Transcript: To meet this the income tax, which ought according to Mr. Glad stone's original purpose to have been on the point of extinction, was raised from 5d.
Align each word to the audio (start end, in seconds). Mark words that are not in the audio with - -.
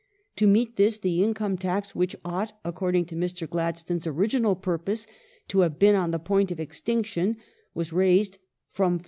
To 0.37 0.47
meet 0.47 0.77
this 0.77 0.97
the 0.97 1.23
income 1.23 1.59
tax, 1.59 1.93
which 1.93 2.15
ought 2.25 2.53
according 2.65 3.05
to 3.05 3.15
Mr. 3.15 3.47
Glad 3.47 3.77
stone's 3.77 4.07
original 4.07 4.55
purpose 4.55 5.05
to 5.49 5.59
have 5.59 5.77
been 5.77 5.93
on 5.93 6.09
the 6.09 6.17
point 6.17 6.49
of 6.49 6.59
extinction, 6.59 7.37
was 7.75 7.93
raised 7.93 8.39
from 8.71 8.97
5d. 8.97 8.99